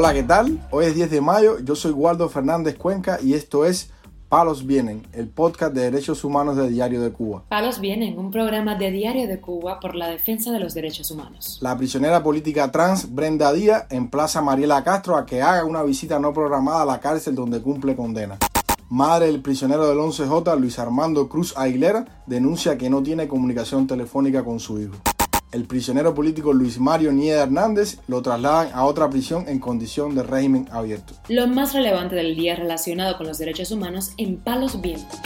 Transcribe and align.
Hola, 0.00 0.14
¿qué 0.14 0.22
tal? 0.22 0.64
Hoy 0.70 0.84
es 0.84 0.94
10 0.94 1.10
de 1.10 1.20
mayo, 1.20 1.58
yo 1.58 1.74
soy 1.74 1.90
Waldo 1.90 2.28
Fernández 2.28 2.78
Cuenca 2.78 3.18
y 3.20 3.34
esto 3.34 3.64
es 3.64 3.90
Palos 4.28 4.64
Vienen, 4.64 5.04
el 5.12 5.26
podcast 5.26 5.74
de 5.74 5.80
derechos 5.80 6.22
humanos 6.22 6.54
de 6.56 6.68
Diario 6.68 7.02
de 7.02 7.10
Cuba. 7.10 7.42
Palos 7.48 7.80
Vienen, 7.80 8.16
un 8.16 8.30
programa 8.30 8.76
de 8.76 8.92
Diario 8.92 9.26
de 9.26 9.40
Cuba 9.40 9.80
por 9.80 9.96
la 9.96 10.06
defensa 10.06 10.52
de 10.52 10.60
los 10.60 10.72
derechos 10.72 11.10
humanos. 11.10 11.58
La 11.62 11.76
prisionera 11.76 12.22
política 12.22 12.70
trans 12.70 13.12
Brenda 13.12 13.52
Díaz 13.52 13.86
emplaza 13.90 14.38
a 14.38 14.42
Mariela 14.42 14.84
Castro 14.84 15.16
a 15.16 15.26
que 15.26 15.42
haga 15.42 15.64
una 15.64 15.82
visita 15.82 16.20
no 16.20 16.32
programada 16.32 16.82
a 16.82 16.86
la 16.86 17.00
cárcel 17.00 17.34
donde 17.34 17.60
cumple 17.60 17.96
condena. 17.96 18.38
Madre 18.88 19.26
del 19.26 19.42
prisionero 19.42 19.88
del 19.88 19.98
11J, 19.98 20.60
Luis 20.60 20.78
Armando 20.78 21.28
Cruz 21.28 21.56
Aguilera, 21.56 22.22
denuncia 22.24 22.78
que 22.78 22.88
no 22.88 23.02
tiene 23.02 23.26
comunicación 23.26 23.88
telefónica 23.88 24.44
con 24.44 24.60
su 24.60 24.80
hijo. 24.80 24.94
El 25.50 25.64
prisionero 25.64 26.14
político 26.14 26.52
Luis 26.52 26.78
Mario 26.78 27.10
Nieda 27.10 27.44
Hernández 27.44 28.00
lo 28.06 28.20
trasladan 28.20 28.68
a 28.74 28.84
otra 28.84 29.08
prisión 29.08 29.48
en 29.48 29.58
condición 29.58 30.14
de 30.14 30.22
régimen 30.22 30.68
abierto. 30.70 31.14
Lo 31.28 31.46
más 31.46 31.72
relevante 31.72 32.16
del 32.16 32.36
día 32.36 32.54
relacionado 32.54 33.16
con 33.16 33.26
los 33.26 33.38
derechos 33.38 33.70
humanos 33.70 34.12
en 34.18 34.36
Palos 34.36 34.78
Vientos. 34.82 35.18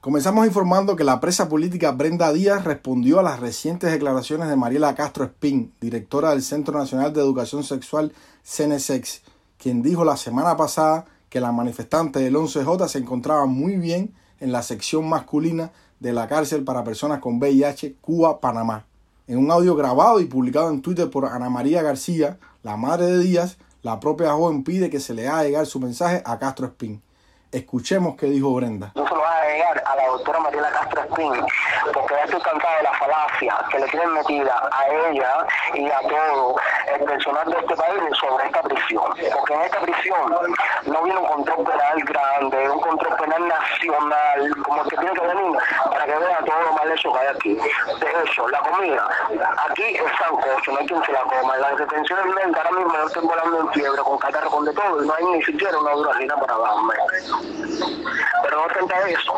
Comenzamos 0.00 0.46
informando 0.46 0.94
que 0.94 1.02
la 1.02 1.18
presa 1.18 1.48
política 1.48 1.90
Brenda 1.90 2.32
Díaz 2.32 2.64
respondió 2.64 3.18
a 3.18 3.24
las 3.24 3.40
recientes 3.40 3.90
declaraciones 3.90 4.48
de 4.48 4.54
Mariela 4.54 4.94
Castro 4.94 5.24
Espín, 5.24 5.74
directora 5.80 6.30
del 6.30 6.42
Centro 6.42 6.78
Nacional 6.78 7.12
de 7.12 7.20
Educación 7.20 7.64
Sexual 7.64 8.12
CNSEX, 8.44 9.22
quien 9.58 9.82
dijo 9.82 10.04
la 10.04 10.16
semana 10.16 10.56
pasada 10.56 11.04
que 11.28 11.40
la 11.40 11.50
manifestante 11.50 12.20
del 12.20 12.36
11J 12.36 12.86
se 12.86 12.98
encontraba 12.98 13.46
muy 13.46 13.76
bien 13.76 14.14
en 14.38 14.52
la 14.52 14.62
sección 14.62 15.08
masculina 15.08 15.72
de 16.00 16.12
la 16.12 16.26
cárcel 16.26 16.64
para 16.64 16.82
personas 16.82 17.20
con 17.20 17.38
VIH 17.38 17.96
Cuba, 18.00 18.40
Panamá. 18.40 18.86
En 19.28 19.38
un 19.38 19.50
audio 19.50 19.76
grabado 19.76 20.18
y 20.18 20.24
publicado 20.24 20.70
en 20.70 20.82
Twitter 20.82 21.08
por 21.08 21.26
Ana 21.26 21.48
María 21.48 21.82
García, 21.82 22.38
la 22.64 22.76
madre 22.76 23.06
de 23.06 23.18
Díaz, 23.18 23.58
la 23.82 24.00
propia 24.00 24.32
joven 24.32 24.64
pide 24.64 24.90
que 24.90 24.98
se 24.98 25.14
le 25.14 25.28
haga 25.28 25.44
llegar 25.44 25.66
su 25.66 25.78
mensaje 25.78 26.22
a 26.24 26.38
Castro 26.38 26.66
Espín. 26.66 27.00
Escuchemos 27.52 28.16
qué 28.16 28.26
dijo 28.26 28.52
Brenda. 28.54 28.92
A 29.84 29.96
la 29.96 30.06
doctora 30.06 30.40
Mariela 30.40 30.70
Castro 30.70 31.00
Espín, 31.02 31.46
porque 31.92 32.14
cansada 32.38 32.76
de 32.76 32.82
la 32.82 32.92
falacia 32.94 33.54
que 33.70 33.78
le 33.78 33.86
tienen 33.86 34.12
metida 34.12 34.68
a 34.72 34.88
ella 34.88 35.46
y 35.74 35.90
a 35.90 36.00
todo 36.00 36.56
el 36.86 37.04
personal 37.04 37.50
de 37.50 37.58
este 37.58 37.76
país 37.76 38.00
sobre 38.20 38.46
esta 38.46 38.62
prisión. 38.62 39.04
Porque 39.34 39.54
en 39.54 39.60
esta 39.62 39.80
prisión 39.80 40.36
no 40.84 41.02
viene 41.02 41.18
un 41.18 41.26
control 41.26 41.64
penal 41.64 42.02
grande, 42.04 42.70
un 42.70 42.80
control 42.80 43.16
penal 43.16 43.48
nacional, 43.48 44.50
como 44.64 44.82
el 44.82 44.88
que 44.88 44.96
tiene 44.96 45.12
que 45.12 45.26
venir 45.26 45.58
para 45.84 46.04
que 46.04 46.14
vea 46.14 46.38
todo 46.44 46.62
lo 46.62 46.72
mal 46.72 46.92
hecho 46.92 47.12
que 47.12 47.18
hay 47.18 47.26
aquí. 47.28 47.54
De 47.54 48.22
hecho, 48.24 48.48
la 48.48 48.58
comida, 48.60 49.08
aquí 49.68 49.84
es 49.96 50.12
sancocho, 50.18 50.72
no 50.72 50.78
hay 50.78 50.86
quien 50.86 51.04
se 51.04 51.12
la 51.12 51.22
coma. 51.22 51.56
Las 51.56 51.76
detenciones 51.76 52.26
médicas 52.26 52.64
ahora 52.64 52.78
mismo 52.78 52.92
yo 52.94 53.06
estoy 53.06 53.26
volando 53.26 53.60
en 53.60 53.72
fiebre, 53.72 54.02
con 54.02 54.18
catarro, 54.18 54.50
con 54.50 54.64
de 54.64 54.72
todo, 54.72 55.02
y 55.02 55.06
no 55.06 55.14
hay 55.14 55.24
ni 55.24 55.42
siquiera 55.42 55.78
una 55.78 55.92
duracina 55.92 56.36
para 56.36 56.56
darme. 56.56 56.94
Pero 58.42 58.56
no 58.56 58.64
obstante 58.64 58.94
eso, 59.12 59.34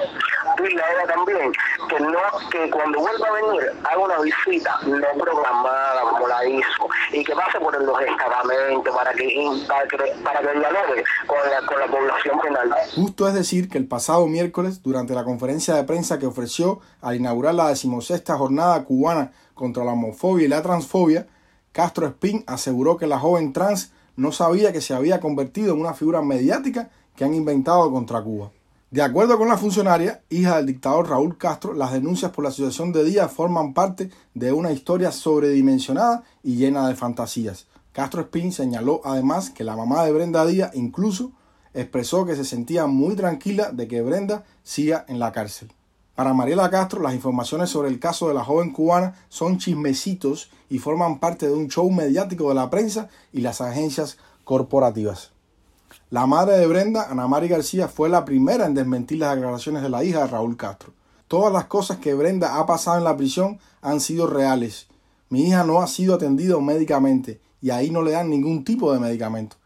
dile 0.56 0.82
a 0.82 0.92
ella 0.92 1.14
también 1.14 1.52
que 1.88 2.00
no, 2.00 2.18
que 2.50 2.70
cuando 2.70 3.00
vuelva 3.00 3.28
a 3.28 3.32
venir 3.32 3.70
haga 3.84 3.98
una 3.98 4.20
visita 4.20 4.78
no 4.86 5.22
programada 5.22 6.00
como 6.02 6.28
la 6.28 6.44
hizo 6.46 6.88
y 7.12 7.24
que 7.24 7.34
pase 7.34 7.58
por 7.58 7.80
los 7.82 8.00
estamentos 8.00 8.94
para 8.94 9.12
que, 9.12 9.64
para 9.68 9.86
que, 9.86 10.14
para 10.22 10.40
que 10.40 10.58
dialogue 10.58 11.04
con 11.26 11.38
la, 11.50 11.66
con 11.66 11.80
la 11.80 11.86
población 11.86 12.40
penal. 12.40 12.70
Justo 12.94 13.28
es 13.28 13.34
decir 13.34 13.68
que 13.68 13.78
el 13.78 13.86
pasado 13.86 14.26
miércoles, 14.26 14.82
durante 14.82 15.14
la 15.14 15.24
conferencia 15.24 15.74
de 15.74 15.84
prensa 15.84 16.18
que 16.18 16.26
ofreció 16.26 16.80
al 17.00 17.16
inaugurar 17.16 17.54
la 17.54 17.68
decimosexta 17.68 18.36
jornada 18.36 18.84
cubana 18.84 19.32
contra 19.54 19.84
la 19.84 19.92
homofobia 19.92 20.44
y 20.44 20.48
la 20.48 20.62
transfobia, 20.62 21.26
Castro 21.72 22.06
Espín 22.06 22.44
aseguró 22.46 22.96
que 22.96 23.06
la 23.06 23.18
joven 23.18 23.52
trans 23.52 23.92
no 24.16 24.32
sabía 24.32 24.72
que 24.72 24.80
se 24.80 24.94
había 24.94 25.20
convertido 25.20 25.74
en 25.74 25.80
una 25.80 25.94
figura 25.94 26.20
mediática 26.22 26.90
que 27.16 27.24
han 27.24 27.34
inventado 27.34 27.90
contra 27.90 28.22
Cuba. 28.22 28.50
De 28.92 29.00
acuerdo 29.00 29.38
con 29.38 29.48
la 29.48 29.56
funcionaria, 29.56 30.22
hija 30.28 30.58
del 30.58 30.66
dictador 30.66 31.08
Raúl 31.08 31.38
Castro, 31.38 31.72
las 31.72 31.94
denuncias 31.94 32.30
por 32.30 32.44
la 32.44 32.50
asociación 32.50 32.92
de 32.92 33.04
Díaz 33.04 33.32
forman 33.32 33.72
parte 33.72 34.10
de 34.34 34.52
una 34.52 34.70
historia 34.70 35.12
sobredimensionada 35.12 36.24
y 36.42 36.56
llena 36.56 36.86
de 36.86 36.94
fantasías. 36.94 37.68
Castro 37.92 38.20
Espín 38.20 38.52
señaló 38.52 39.00
además 39.02 39.48
que 39.48 39.64
la 39.64 39.76
mamá 39.76 40.04
de 40.04 40.12
Brenda 40.12 40.44
Díaz 40.44 40.72
incluso 40.74 41.32
expresó 41.72 42.26
que 42.26 42.36
se 42.36 42.44
sentía 42.44 42.84
muy 42.84 43.16
tranquila 43.16 43.72
de 43.72 43.88
que 43.88 44.02
Brenda 44.02 44.44
siga 44.62 45.06
en 45.08 45.18
la 45.18 45.32
cárcel. 45.32 45.72
Para 46.14 46.34
Mariela 46.34 46.68
Castro, 46.68 47.00
las 47.00 47.14
informaciones 47.14 47.70
sobre 47.70 47.88
el 47.88 47.98
caso 47.98 48.28
de 48.28 48.34
la 48.34 48.44
joven 48.44 48.72
cubana 48.72 49.14
son 49.30 49.56
chismecitos 49.56 50.50
y 50.68 50.80
forman 50.80 51.18
parte 51.18 51.46
de 51.46 51.54
un 51.54 51.68
show 51.68 51.90
mediático 51.90 52.50
de 52.50 52.56
la 52.56 52.68
prensa 52.68 53.08
y 53.32 53.40
las 53.40 53.62
agencias 53.62 54.18
corporativas. 54.44 55.32
La 56.12 56.26
madre 56.26 56.58
de 56.58 56.66
Brenda, 56.66 57.10
Ana 57.10 57.26
Mari 57.26 57.48
García, 57.48 57.88
fue 57.88 58.10
la 58.10 58.26
primera 58.26 58.66
en 58.66 58.74
desmentir 58.74 59.16
las 59.16 59.34
declaraciones 59.34 59.82
de 59.82 59.88
la 59.88 60.04
hija 60.04 60.20
de 60.20 60.26
Raúl 60.26 60.58
Castro. 60.58 60.92
Todas 61.26 61.50
las 61.50 61.64
cosas 61.64 61.96
que 62.00 62.12
Brenda 62.12 62.58
ha 62.58 62.66
pasado 62.66 62.98
en 62.98 63.04
la 63.04 63.16
prisión 63.16 63.58
han 63.80 63.98
sido 63.98 64.26
reales. 64.26 64.88
Mi 65.30 65.44
hija 65.48 65.64
no 65.64 65.80
ha 65.80 65.86
sido 65.86 66.16
atendida 66.16 66.60
médicamente 66.60 67.40
y 67.62 67.70
ahí 67.70 67.90
no 67.90 68.02
le 68.02 68.10
dan 68.10 68.28
ningún 68.28 68.62
tipo 68.62 68.92
de 68.92 69.00
medicamento. 69.00 69.56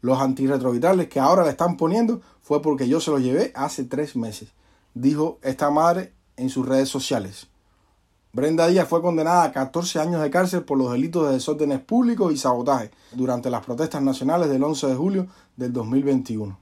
Los 0.00 0.18
antirretrovirales 0.18 1.08
que 1.08 1.20
ahora 1.20 1.44
le 1.44 1.50
están 1.50 1.76
poniendo 1.76 2.20
fue 2.42 2.60
porque 2.60 2.88
yo 2.88 2.98
se 2.98 3.12
los 3.12 3.22
llevé 3.22 3.52
hace 3.54 3.84
tres 3.84 4.16
meses, 4.16 4.48
dijo 4.94 5.38
esta 5.42 5.70
madre 5.70 6.12
en 6.36 6.50
sus 6.50 6.66
redes 6.66 6.88
sociales. 6.88 7.46
Brenda 8.34 8.66
Díaz 8.66 8.88
fue 8.88 9.00
condenada 9.00 9.44
a 9.44 9.52
14 9.52 10.00
años 10.00 10.20
de 10.20 10.28
cárcel 10.28 10.64
por 10.64 10.76
los 10.76 10.90
delitos 10.90 11.24
de 11.28 11.34
desórdenes 11.34 11.78
públicos 11.78 12.32
y 12.32 12.36
sabotaje 12.36 12.90
durante 13.12 13.48
las 13.48 13.64
protestas 13.64 14.02
nacionales 14.02 14.50
del 14.50 14.64
11 14.64 14.88
de 14.88 14.94
julio 14.96 15.26
del 15.56 15.72
2021. 15.72 16.58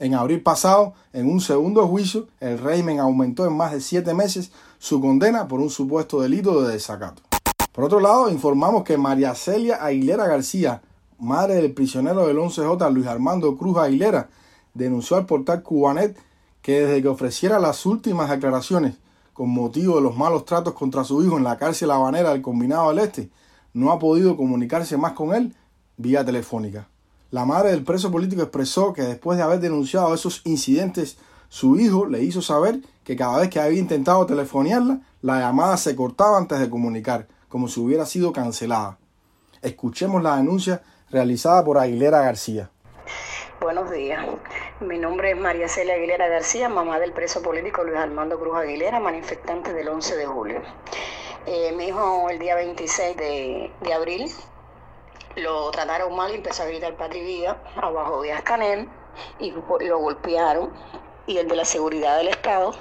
En 0.00 0.14
abril 0.14 0.42
pasado, 0.42 0.94
en 1.12 1.30
un 1.30 1.40
segundo 1.40 1.86
juicio, 1.86 2.26
el 2.40 2.58
régimen 2.58 2.98
aumentó 2.98 3.46
en 3.46 3.56
más 3.56 3.70
de 3.70 3.80
siete 3.80 4.14
meses 4.14 4.50
su 4.80 5.00
condena 5.00 5.46
por 5.46 5.60
un 5.60 5.70
supuesto 5.70 6.20
delito 6.20 6.60
de 6.60 6.72
desacato. 6.72 7.22
Por 7.70 7.84
otro 7.84 8.00
lado, 8.00 8.28
informamos 8.28 8.82
que 8.82 8.98
María 8.98 9.32
Celia 9.36 9.76
Aguilera 9.76 10.26
García, 10.26 10.82
madre 11.20 11.54
del 11.54 11.72
prisionero 11.72 12.26
del 12.26 12.38
11J 12.38 12.92
Luis 12.92 13.06
Armando 13.06 13.56
Cruz 13.56 13.78
Aguilera, 13.78 14.28
denunció 14.74 15.16
al 15.18 15.26
portal 15.26 15.62
Cubanet 15.62 16.18
que 16.62 16.80
desde 16.80 17.00
que 17.00 17.06
ofreciera 17.06 17.60
las 17.60 17.86
últimas 17.86 18.28
declaraciones 18.28 18.96
con 19.32 19.50
motivo 19.50 19.96
de 19.96 20.02
los 20.02 20.16
malos 20.16 20.44
tratos 20.44 20.74
contra 20.74 21.04
su 21.04 21.22
hijo 21.24 21.36
en 21.36 21.44
la 21.44 21.56
cárcel 21.56 21.90
habanera 21.90 22.32
del 22.32 22.42
Combinado 22.42 22.90
del 22.90 22.98
Este, 23.00 23.30
no 23.72 23.90
ha 23.90 23.98
podido 23.98 24.36
comunicarse 24.36 24.96
más 24.96 25.12
con 25.12 25.34
él 25.34 25.54
vía 25.96 26.24
telefónica. 26.24 26.88
La 27.30 27.46
madre 27.46 27.70
del 27.70 27.84
preso 27.84 28.10
político 28.10 28.42
expresó 28.42 28.92
que 28.92 29.02
después 29.02 29.38
de 29.38 29.44
haber 29.44 29.60
denunciado 29.60 30.14
esos 30.14 30.42
incidentes, 30.44 31.16
su 31.48 31.78
hijo 31.78 32.06
le 32.06 32.22
hizo 32.22 32.42
saber 32.42 32.80
que 33.04 33.16
cada 33.16 33.38
vez 33.38 33.48
que 33.48 33.60
había 33.60 33.78
intentado 33.78 34.26
telefonearla, 34.26 35.00
la 35.22 35.40
llamada 35.40 35.76
se 35.76 35.96
cortaba 35.96 36.36
antes 36.36 36.58
de 36.58 36.68
comunicar, 36.68 37.28
como 37.48 37.68
si 37.68 37.80
hubiera 37.80 38.04
sido 38.04 38.32
cancelada. 38.32 38.98
Escuchemos 39.62 40.22
la 40.22 40.36
denuncia 40.36 40.82
realizada 41.10 41.64
por 41.64 41.78
Aguilera 41.78 42.20
García. 42.20 42.70
Buenos 43.62 43.92
días. 43.92 44.26
Mi 44.80 44.98
nombre 44.98 45.30
es 45.30 45.36
María 45.36 45.68
Celia 45.68 45.94
Aguilera 45.94 46.26
García, 46.26 46.68
mamá 46.68 46.98
del 46.98 47.12
preso 47.12 47.42
político 47.42 47.84
Luis 47.84 47.96
Armando 47.96 48.36
Cruz 48.36 48.56
Aguilera, 48.56 48.98
manifestante 48.98 49.72
del 49.72 49.88
11 49.88 50.16
de 50.16 50.26
julio. 50.26 50.62
Eh, 51.46 51.72
mi 51.76 51.84
hijo 51.86 52.28
el 52.28 52.40
día 52.40 52.56
26 52.56 53.16
de, 53.16 53.70
abril 53.94 54.28
lo 55.36 55.70
trataron 55.70 56.16
mal 56.16 56.32
y 56.32 56.34
empezó 56.34 56.64
a 56.64 56.66
gritar 56.66 56.96
patria 56.96 57.22
y 57.22 57.24
vida 57.24 57.62
abajo 57.76 58.22
de 58.22 58.32
Ascanel 58.32 58.88
y 59.38 59.52
lo 59.52 59.98
golpearon 59.98 60.72
y 61.28 61.38
el 61.38 61.46
de 61.46 61.54
la 61.54 61.64
seguridad 61.64 62.16
del 62.16 62.28
Estado 62.28 62.72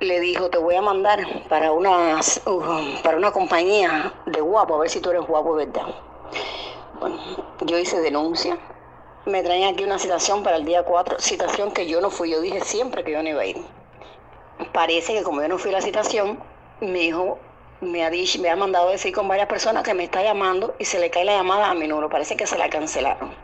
le 0.00 0.20
dijo 0.20 0.50
te 0.50 0.58
voy 0.58 0.74
a 0.74 0.82
mandar 0.82 1.20
para 1.48 1.72
una, 1.72 2.20
uh, 2.44 3.02
para 3.02 3.16
una 3.16 3.32
compañía 3.32 4.12
de 4.26 4.42
guapo 4.42 4.74
a 4.74 4.80
ver 4.80 4.90
si 4.90 5.00
tú 5.00 5.08
eres 5.08 5.26
guapo 5.26 5.54
verdad. 5.54 5.86
Bueno, 7.00 7.16
yo 7.62 7.78
hice 7.78 8.02
denuncia 8.02 8.58
me 9.26 9.42
traen 9.42 9.64
aquí 9.64 9.82
una 9.82 9.98
citación 9.98 10.44
para 10.44 10.56
el 10.56 10.64
día 10.64 10.84
4, 10.84 11.18
citación 11.18 11.72
que 11.72 11.88
yo 11.88 12.00
no 12.00 12.10
fui, 12.10 12.30
yo 12.30 12.40
dije 12.40 12.60
siempre 12.60 13.02
que 13.02 13.10
yo 13.10 13.22
no 13.22 13.28
iba 13.28 13.42
a 13.42 13.46
ir. 13.46 13.56
Parece 14.72 15.14
que 15.14 15.22
como 15.24 15.42
yo 15.42 15.48
no 15.48 15.58
fui 15.58 15.70
a 15.70 15.74
la 15.74 15.82
citación, 15.82 16.38
mi 16.80 17.06
hijo 17.06 17.38
me 17.80 18.04
ha, 18.04 18.10
dicho, 18.10 18.40
me 18.40 18.48
ha 18.48 18.56
mandado 18.56 18.88
decir 18.88 19.12
con 19.12 19.26
varias 19.26 19.48
personas 19.48 19.82
que 19.82 19.94
me 19.94 20.04
está 20.04 20.22
llamando 20.22 20.76
y 20.78 20.84
se 20.84 21.00
le 21.00 21.10
cae 21.10 21.24
la 21.24 21.36
llamada 21.36 21.70
a 21.70 21.74
mi 21.74 21.88
número, 21.88 22.08
parece 22.08 22.36
que 22.36 22.46
se 22.46 22.56
la 22.56 22.70
cancelaron. 22.70 23.34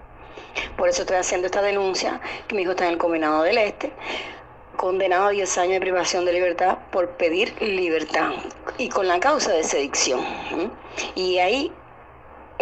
Por 0.77 0.89
eso 0.89 1.03
estoy 1.03 1.17
haciendo 1.17 1.47
esta 1.47 1.63
denuncia, 1.63 2.21
que 2.47 2.55
mi 2.55 2.63
hijo 2.63 2.71
está 2.71 2.87
en 2.87 2.93
el 2.93 2.99
Combinado 2.99 3.43
del 3.43 3.59
Este, 3.59 3.93
condenado 4.77 5.27
a 5.27 5.31
10 5.31 5.59
años 5.59 5.73
de 5.75 5.81
privación 5.81 6.25
de 6.25 6.33
libertad 6.33 6.79
por 6.93 7.09
pedir 7.17 7.61
libertad 7.61 8.31
y 8.79 8.89
con 8.89 9.09
la 9.09 9.19
causa 9.19 9.53
de 9.53 9.65
sedicción. 9.65 10.21
Y 11.17 11.39
ahí 11.39 11.73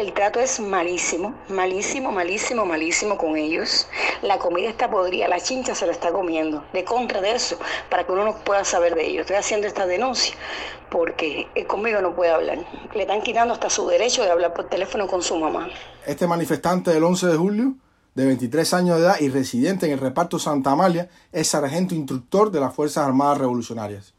El 0.00 0.14
trato 0.14 0.41
es 0.41 0.58
malísimo, 0.61 1.35
malísimo, 1.50 2.11
malísimo, 2.11 2.64
malísimo 2.64 3.19
con 3.19 3.37
ellos. 3.37 3.87
La 4.23 4.38
comida 4.38 4.70
está 4.70 4.91
podrida, 4.91 5.29
la 5.29 5.41
chincha 5.41 5.75
se 5.75 5.85
lo 5.85 5.93
está 5.93 6.11
comiendo. 6.11 6.64
De 6.73 6.87
contra 6.87 7.20
de 7.20 7.32
eso, 7.32 7.58
para 7.91 8.06
que 8.06 8.12
uno 8.12 8.25
no 8.25 8.35
pueda 8.37 8.64
saber 8.64 8.94
de 8.94 9.06
ellos. 9.06 9.20
Estoy 9.20 9.37
haciendo 9.37 9.67
esta 9.67 9.85
denuncia 9.85 10.35
porque 10.91 11.49
conmigo 11.67 12.00
no 12.00 12.17
puede 12.17 12.31
hablar. 12.31 12.61
Le 12.94 13.02
están 13.02 13.20
quitando 13.20 13.52
hasta 13.52 13.69
su 13.69 13.87
derecho 13.88 14.23
de 14.23 14.31
hablar 14.31 14.55
por 14.55 14.70
teléfono 14.70 15.06
con 15.06 15.23
su 15.23 15.37
mamá. 15.37 15.69
Este 16.06 16.26
manifestante 16.26 16.93
del 16.93 17.05
11 17.05 17.26
de 17.26 17.37
julio, 17.37 17.75
de 18.14 18.25
23 18.25 18.73
años 18.73 18.97
de 18.97 19.02
edad 19.05 19.20
y 19.20 19.29
residente 19.29 19.85
en 19.85 19.93
el 19.93 19.99
reparto 19.99 20.38
Santa 20.38 20.70
Amalia, 20.70 21.11
es 21.31 21.49
sargento 21.49 21.94
instructor 21.94 22.50
de 22.50 22.61
las 22.61 22.75
Fuerzas 22.75 23.06
Armadas 23.06 23.37
Revolucionarias. 23.37 24.14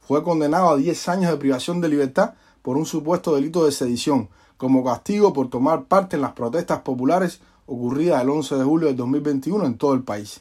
Fue 0.00 0.24
condenado 0.24 0.70
a 0.70 0.76
10 0.78 1.06
años 1.10 1.30
de 1.30 1.36
privación 1.36 1.82
de 1.82 1.90
libertad 1.90 2.32
por 2.62 2.76
un 2.76 2.86
supuesto 2.86 3.34
delito 3.34 3.64
de 3.64 3.72
sedición, 3.72 4.28
como 4.56 4.84
castigo 4.84 5.32
por 5.32 5.48
tomar 5.50 5.84
parte 5.84 6.16
en 6.16 6.22
las 6.22 6.32
protestas 6.32 6.80
populares 6.80 7.40
ocurridas 7.66 8.22
el 8.22 8.30
11 8.30 8.56
de 8.56 8.64
julio 8.64 8.88
de 8.88 8.94
2021 8.94 9.66
en 9.66 9.78
todo 9.78 9.94
el 9.94 10.02
país. 10.02 10.40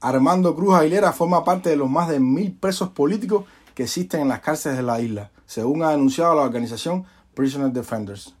Armando 0.00 0.54
Cruz 0.54 0.74
Aguilera 0.74 1.12
forma 1.12 1.44
parte 1.44 1.70
de 1.70 1.76
los 1.76 1.90
más 1.90 2.08
de 2.08 2.20
mil 2.20 2.52
presos 2.52 2.90
políticos 2.90 3.44
que 3.74 3.84
existen 3.84 4.22
en 4.22 4.28
las 4.28 4.40
cárceles 4.40 4.78
de 4.78 4.82
la 4.82 5.00
isla, 5.00 5.30
según 5.46 5.82
ha 5.82 5.90
denunciado 5.90 6.34
la 6.34 6.42
organización 6.42 7.04
Prisoner 7.34 7.70
Defenders. 7.70 8.34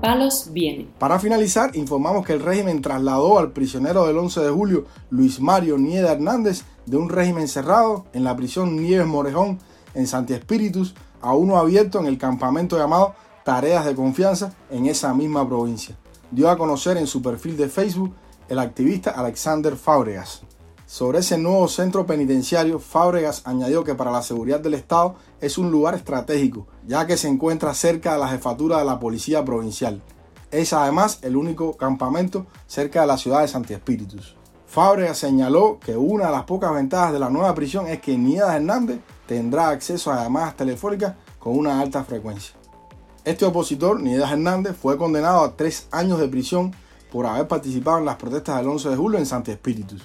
Palos 0.00 0.48
viene. 0.52 0.88
Para 0.98 1.18
finalizar, 1.18 1.76
informamos 1.76 2.24
que 2.24 2.32
el 2.32 2.40
régimen 2.40 2.80
trasladó 2.80 3.38
al 3.38 3.52
prisionero 3.52 4.06
del 4.06 4.16
11 4.16 4.40
de 4.40 4.50
julio, 4.50 4.86
Luis 5.10 5.40
Mario 5.40 5.76
Nieda 5.76 6.12
Hernández, 6.12 6.62
de 6.86 6.96
un 6.96 7.10
régimen 7.10 7.48
cerrado 7.48 8.06
en 8.14 8.24
la 8.24 8.34
prisión 8.34 8.76
Nieves 8.76 9.06
Morejón 9.06 9.58
en 9.94 10.06
Santi 10.06 10.32
Espíritus 10.32 10.94
a 11.20 11.34
uno 11.34 11.58
abierto 11.58 12.00
en 12.00 12.06
el 12.06 12.16
campamento 12.16 12.78
llamado 12.78 13.14
Tareas 13.44 13.84
de 13.84 13.94
Confianza 13.94 14.54
en 14.70 14.86
esa 14.86 15.12
misma 15.12 15.46
provincia. 15.46 15.96
Dio 16.30 16.48
a 16.48 16.56
conocer 16.56 16.96
en 16.96 17.06
su 17.06 17.20
perfil 17.20 17.58
de 17.58 17.68
Facebook 17.68 18.14
el 18.48 18.58
activista 18.58 19.10
Alexander 19.10 19.76
Fábregas. 19.76 20.42
Sobre 20.90 21.20
ese 21.20 21.38
nuevo 21.38 21.68
centro 21.68 22.04
penitenciario, 22.04 22.80
Fábregas 22.80 23.42
añadió 23.44 23.84
que 23.84 23.94
para 23.94 24.10
la 24.10 24.22
seguridad 24.22 24.58
del 24.58 24.74
Estado 24.74 25.14
es 25.40 25.56
un 25.56 25.70
lugar 25.70 25.94
estratégico, 25.94 26.66
ya 26.84 27.06
que 27.06 27.16
se 27.16 27.28
encuentra 27.28 27.74
cerca 27.74 28.14
de 28.14 28.18
la 28.18 28.26
jefatura 28.26 28.78
de 28.78 28.84
la 28.84 28.98
Policía 28.98 29.44
Provincial. 29.44 30.02
Es 30.50 30.72
además 30.72 31.20
el 31.22 31.36
único 31.36 31.76
campamento 31.76 32.46
cerca 32.66 33.02
de 33.02 33.06
la 33.06 33.18
ciudad 33.18 33.42
de 33.42 33.46
Santi 33.46 33.72
Espíritus. 33.72 34.34
Fábregas 34.66 35.18
señaló 35.18 35.78
que 35.78 35.96
una 35.96 36.26
de 36.26 36.32
las 36.32 36.42
pocas 36.42 36.74
ventajas 36.74 37.12
de 37.12 37.20
la 37.20 37.30
nueva 37.30 37.54
prisión 37.54 37.86
es 37.86 38.00
que 38.00 38.18
Niedas 38.18 38.56
Hernández 38.56 38.98
tendrá 39.28 39.68
acceso 39.68 40.10
a 40.10 40.24
llamadas 40.24 40.56
telefónicas 40.56 41.14
con 41.38 41.56
una 41.56 41.80
alta 41.80 42.02
frecuencia. 42.02 42.56
Este 43.24 43.44
opositor, 43.44 44.00
Niedas 44.00 44.32
Hernández, 44.32 44.76
fue 44.76 44.98
condenado 44.98 45.44
a 45.44 45.54
tres 45.56 45.86
años 45.92 46.18
de 46.18 46.26
prisión 46.26 46.74
por 47.12 47.26
haber 47.26 47.46
participado 47.46 47.98
en 47.98 48.06
las 48.06 48.16
protestas 48.16 48.56
del 48.56 48.66
11 48.66 48.88
de 48.88 48.96
julio 48.96 49.18
en 49.20 49.26
Santi 49.26 49.52
Espíritus. 49.52 50.02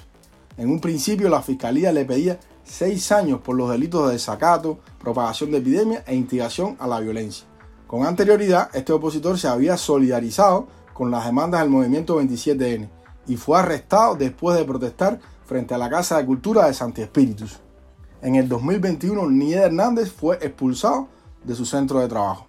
En 0.56 0.70
un 0.70 0.80
principio 0.80 1.28
la 1.28 1.42
fiscalía 1.42 1.92
le 1.92 2.04
pedía 2.04 2.38
seis 2.64 3.12
años 3.12 3.40
por 3.40 3.56
los 3.56 3.70
delitos 3.70 4.06
de 4.06 4.14
desacato, 4.14 4.78
propagación 4.98 5.50
de 5.50 5.58
epidemia 5.58 6.02
e 6.06 6.14
instigación 6.14 6.76
a 6.78 6.86
la 6.86 7.00
violencia. 7.00 7.46
Con 7.86 8.04
anterioridad, 8.04 8.70
este 8.74 8.92
opositor 8.92 9.38
se 9.38 9.48
había 9.48 9.76
solidarizado 9.76 10.66
con 10.92 11.10
las 11.10 11.26
demandas 11.26 11.60
del 11.60 11.70
movimiento 11.70 12.20
27N 12.20 12.88
y 13.28 13.36
fue 13.36 13.58
arrestado 13.58 14.16
después 14.16 14.58
de 14.58 14.64
protestar 14.64 15.20
frente 15.44 15.74
a 15.74 15.78
la 15.78 15.90
Casa 15.90 16.16
de 16.16 16.26
Cultura 16.26 16.66
de 16.66 16.74
Santi 16.74 17.02
Espíritus. 17.02 17.60
En 18.22 18.34
el 18.34 18.48
2021, 18.48 19.28
Nieda 19.30 19.66
Hernández 19.66 20.10
fue 20.10 20.36
expulsado 20.36 21.08
de 21.44 21.54
su 21.54 21.64
centro 21.64 22.00
de 22.00 22.08
trabajo. 22.08 22.48